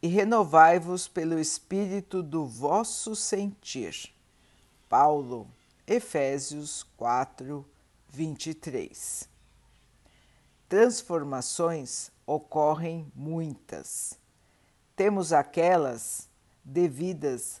[0.00, 4.14] e renovai-vos pelo espírito do vosso sentir.
[4.88, 5.48] Paulo,
[5.86, 7.64] Efésios 4,
[8.08, 9.28] 23.
[10.68, 14.18] Transformações ocorrem muitas.
[14.94, 16.28] Temos aquelas
[16.62, 17.60] devidas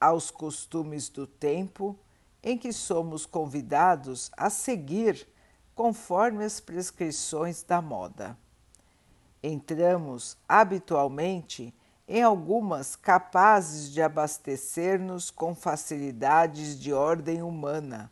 [0.00, 1.98] aos costumes do tempo
[2.42, 5.28] em que somos convidados a seguir
[5.74, 8.38] conforme as prescrições da moda
[9.42, 11.74] entramos habitualmente
[12.06, 18.10] em algumas capazes de abastecer-nos com facilidades de ordem humana,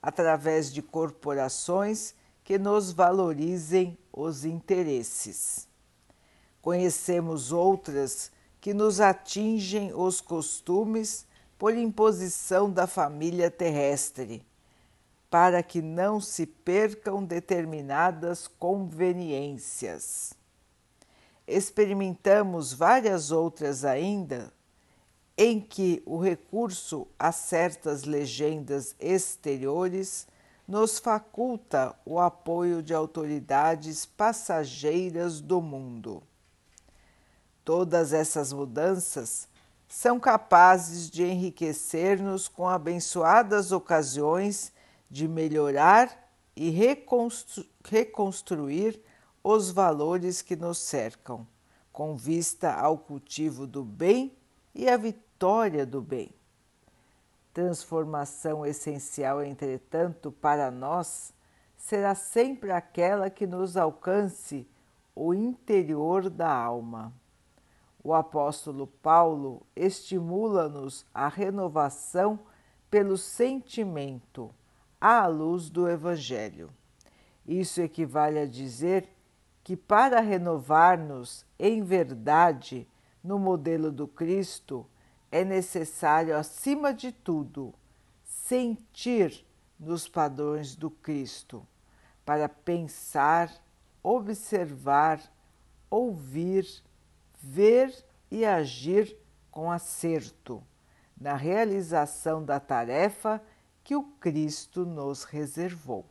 [0.00, 5.68] através de corporações que nos valorizem os interesses.
[6.62, 11.26] Conhecemos outras que nos atingem os costumes
[11.58, 14.44] por imposição da família terrestre,
[15.28, 20.34] para que não se percam determinadas conveniências
[21.46, 24.52] experimentamos várias outras ainda
[25.36, 30.26] em que o recurso a certas legendas exteriores
[30.66, 36.22] nos faculta o apoio de autoridades passageiras do mundo.
[37.64, 39.48] Todas essas mudanças
[39.88, 44.72] são capazes de enriquecer-nos com abençoadas ocasiões
[45.10, 49.00] de melhorar e reconstru reconstruir
[49.46, 51.46] os valores que nos cercam,
[51.92, 54.34] com vista ao cultivo do bem
[54.74, 56.30] e à vitória do bem.
[57.52, 61.34] Transformação essencial, entretanto, para nós
[61.76, 64.66] será sempre aquela que nos alcance
[65.14, 67.12] o interior da alma.
[68.02, 72.40] O apóstolo Paulo estimula-nos à renovação
[72.90, 74.50] pelo sentimento,
[74.98, 76.70] à luz do Evangelho.
[77.46, 79.13] Isso equivale a dizer
[79.64, 82.86] que para renovar-nos em verdade
[83.22, 84.86] no modelo do Cristo,
[85.32, 87.74] é necessário, acima de tudo,
[88.22, 89.44] sentir
[89.80, 91.66] nos padrões do Cristo,
[92.26, 93.50] para pensar,
[94.02, 95.20] observar,
[95.88, 96.66] ouvir,
[97.42, 99.16] ver e agir
[99.50, 100.62] com acerto
[101.18, 103.42] na realização da tarefa
[103.82, 106.04] que o Cristo nos reservou.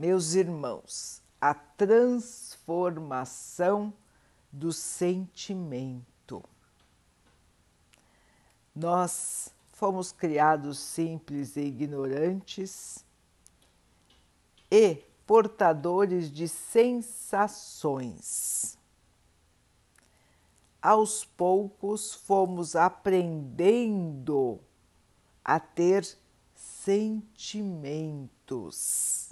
[0.00, 3.92] Meus irmãos, a transformação
[4.50, 6.42] do sentimento.
[8.74, 13.04] Nós fomos criados simples e ignorantes
[14.70, 18.78] e portadores de sensações.
[20.80, 24.58] Aos poucos fomos aprendendo
[25.44, 26.08] a ter
[26.54, 29.29] sentimentos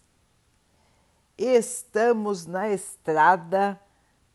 [1.39, 3.81] estamos na estrada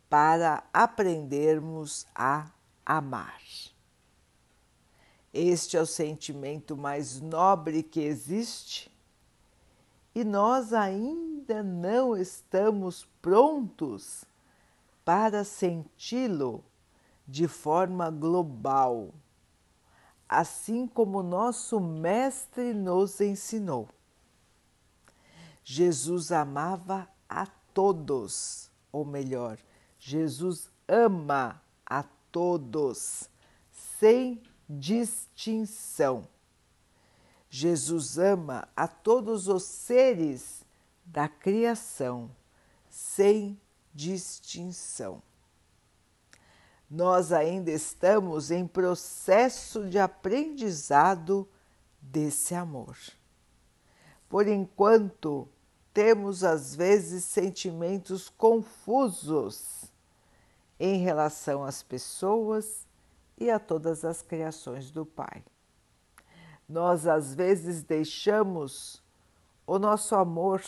[0.09, 2.49] para aprendermos a
[2.85, 3.41] amar.
[5.33, 8.91] Este é o sentimento mais nobre que existe
[10.15, 14.23] e nós ainda não estamos prontos
[15.03, 16.63] para senti-lo
[17.27, 19.09] de forma global,
[20.29, 23.89] assim como nosso Mestre nos ensinou.
[25.63, 29.57] Jesus amava a todos, ou melhor,
[29.97, 33.29] Jesus ama a todos,
[33.99, 36.27] sem distinção.
[37.49, 40.65] Jesus ama a todos os seres
[41.05, 42.29] da criação,
[42.89, 43.59] sem
[43.93, 45.21] distinção.
[46.89, 51.47] Nós ainda estamos em processo de aprendizado
[52.01, 52.97] desse amor.
[54.27, 55.47] Por enquanto,
[55.93, 59.83] temos às vezes sentimentos confusos
[60.79, 62.87] em relação às pessoas
[63.37, 65.43] e a todas as criações do Pai.
[66.67, 69.01] Nós às vezes deixamos
[69.67, 70.63] o nosso amor,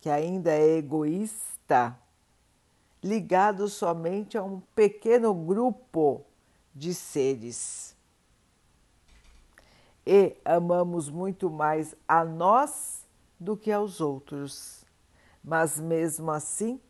[0.00, 1.96] que ainda é egoísta,
[3.02, 6.24] ligado somente a um pequeno grupo
[6.74, 7.94] de seres.
[10.04, 13.05] E amamos muito mais a nós
[13.38, 14.84] do que aos outros.
[15.42, 16.80] Mas mesmo assim,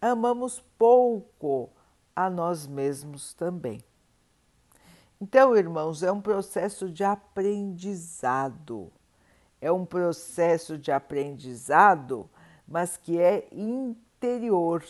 [0.00, 1.70] amamos pouco
[2.14, 3.80] a nós mesmos também.
[5.20, 8.92] Então, irmãos, é um processo de aprendizado.
[9.60, 12.28] É um processo de aprendizado,
[12.68, 14.84] mas que é interior.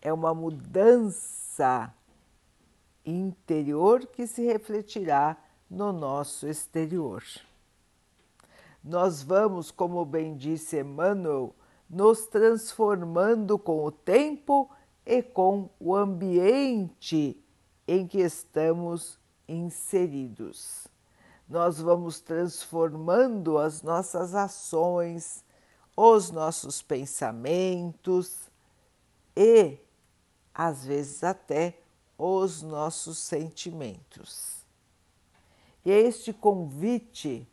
[0.00, 1.94] É uma mudança
[3.04, 5.36] interior que se refletirá
[5.70, 7.22] no nosso exterior.
[8.88, 11.54] Nós vamos, como bem disse Emmanuel,
[11.90, 14.70] nos transformando com o tempo
[15.04, 17.38] e com o ambiente
[17.86, 20.88] em que estamos inseridos.
[21.46, 25.44] Nós vamos transformando as nossas ações,
[25.94, 28.50] os nossos pensamentos
[29.36, 29.76] e,
[30.54, 31.78] às vezes, até
[32.16, 34.64] os nossos sentimentos.
[35.84, 37.46] E é este convite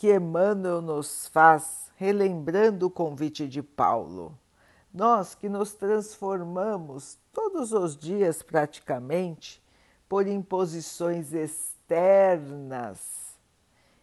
[0.00, 4.34] que Emmanuel nos faz, relembrando o convite de Paulo.
[4.94, 9.62] Nós que nos transformamos todos os dias praticamente
[10.08, 12.98] por imposições externas.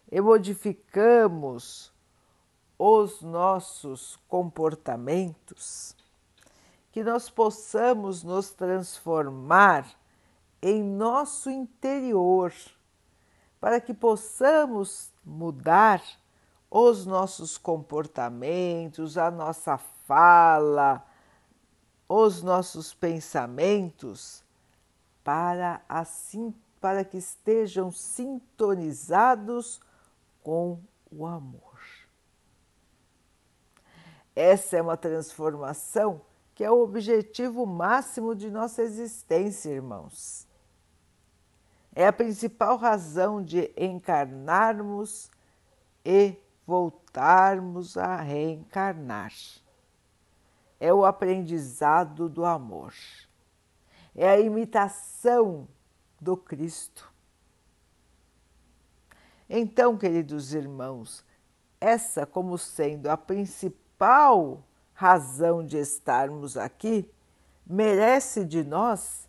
[0.08, 1.92] E modificamos
[2.78, 5.96] os nossos comportamentos,
[6.92, 9.84] que nós possamos nos transformar
[10.62, 12.52] em nosso interior,
[13.60, 16.02] para que possamos mudar
[16.70, 21.04] os nossos comportamentos, a nossa fala,
[22.08, 24.42] os nossos pensamentos
[25.22, 29.80] para assim para que estejam sintonizados
[30.42, 30.80] com
[31.10, 31.78] o amor.
[34.34, 36.22] Essa é uma transformação
[36.54, 40.47] que é o objetivo máximo de nossa existência, irmãos.
[41.98, 45.28] É a principal razão de encarnarmos
[46.04, 49.32] e voltarmos a reencarnar
[50.80, 52.94] é o aprendizado do amor,
[54.14, 55.66] é a imitação
[56.20, 57.12] do Cristo.
[59.50, 61.24] Então, queridos irmãos,
[61.80, 64.62] essa como sendo a principal
[64.92, 67.10] razão de estarmos aqui,
[67.66, 69.28] merece de nós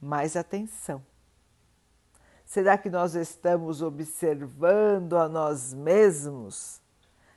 [0.00, 1.04] mais atenção.
[2.48, 6.80] Será que nós estamos observando a nós mesmos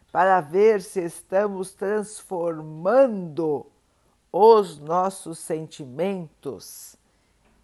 [0.10, 3.70] para ver se estamos transformando
[4.32, 6.96] os nossos sentimentos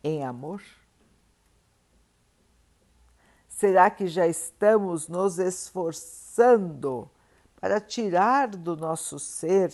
[0.03, 0.61] em amor?
[3.47, 7.09] Será que já estamos nos esforçando
[7.61, 9.71] para tirar do nosso ser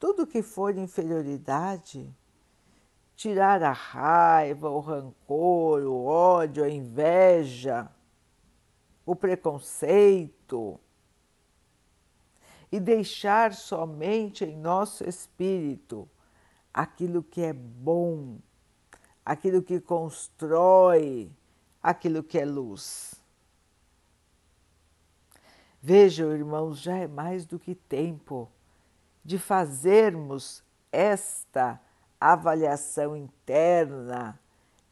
[0.00, 2.12] tudo que for inferioridade?
[3.16, 7.88] Tirar a raiva, o rancor, o ódio, a inveja,
[9.06, 10.80] o preconceito
[12.74, 16.08] e deixar somente em nosso espírito
[16.72, 18.38] aquilo que é bom,
[19.24, 21.30] aquilo que constrói,
[21.80, 23.14] aquilo que é luz.
[25.80, 28.50] Vejam, irmãos, já é mais do que tempo
[29.24, 31.80] de fazermos esta
[32.32, 34.38] avaliação interna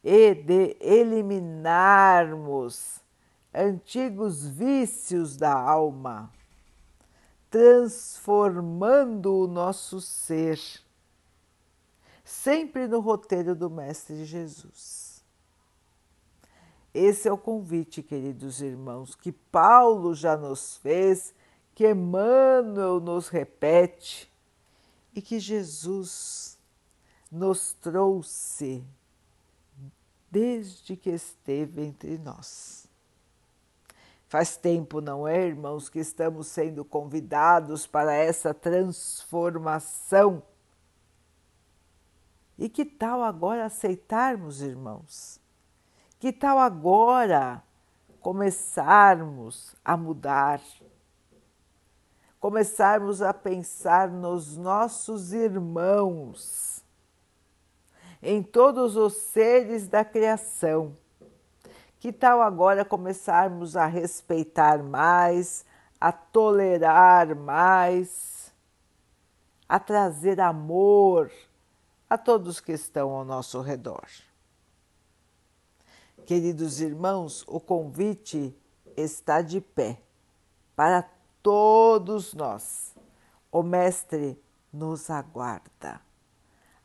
[0.02, 3.02] e de eliminarmos
[3.54, 6.30] antigos vícios da alma
[7.52, 10.58] transformando o nosso ser,
[12.24, 15.22] sempre no roteiro do Mestre Jesus.
[16.94, 21.34] Esse é o convite, queridos irmãos, que Paulo já nos fez,
[21.74, 24.32] que Emmanuel nos repete
[25.14, 26.51] e que Jesus
[27.32, 28.84] nos trouxe
[30.30, 32.86] desde que esteve entre nós.
[34.28, 40.42] Faz tempo, não é, irmãos, que estamos sendo convidados para essa transformação.
[42.58, 45.40] E que tal agora aceitarmos, irmãos?
[46.18, 47.62] Que tal agora
[48.20, 50.60] começarmos a mudar?
[52.38, 56.81] Começarmos a pensar nos nossos irmãos,
[58.22, 60.96] em todos os seres da criação
[61.98, 65.64] que tal agora começarmos a respeitar mais,
[66.00, 68.52] a tolerar mais,
[69.68, 71.30] a trazer amor
[72.10, 74.06] a todos que estão ao nosso redor?
[76.26, 78.56] Queridos irmãos, o convite
[78.96, 80.00] está de pé
[80.76, 81.08] para
[81.42, 82.94] todos nós.
[83.50, 84.40] O Mestre
[84.72, 86.00] nos aguarda.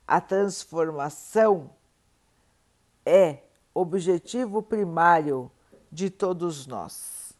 [0.08, 1.68] A transformação
[3.04, 3.42] é
[3.74, 5.52] objetivo primário
[5.92, 7.34] de todos nós.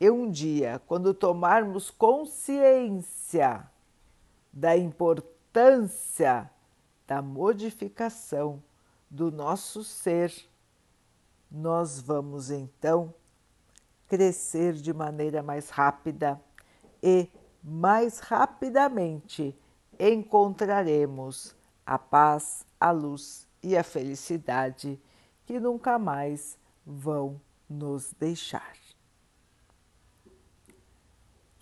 [0.00, 3.64] E um dia, quando tomarmos consciência
[4.52, 6.50] da importância
[7.06, 8.60] da modificação
[9.08, 10.34] do nosso ser,
[11.48, 13.14] nós vamos então
[14.08, 16.40] crescer de maneira mais rápida
[17.00, 17.30] e
[17.62, 19.56] mais rapidamente
[19.96, 21.54] encontraremos
[21.86, 25.00] a paz, a luz e a felicidade
[25.44, 28.74] que nunca mais vão nos deixar.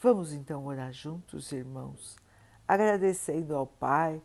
[0.00, 2.16] Vamos então orar juntos, irmãos,
[2.66, 4.20] agradecendo ao Pai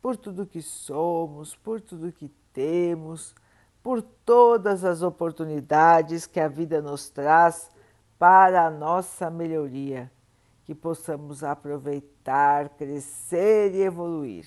[0.00, 3.34] por tudo que somos, por tudo que temos,
[3.82, 7.70] por todas as oportunidades que a vida nos traz
[8.18, 10.10] para a nossa melhoria,
[10.64, 14.46] que possamos aproveitar, crescer e evoluir.